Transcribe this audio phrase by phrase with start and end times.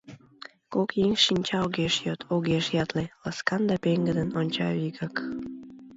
[0.73, 5.15] Кок еҥ шинча огеш йод, огеш ятле, Ласкан да пеҥгыдын онча вигак.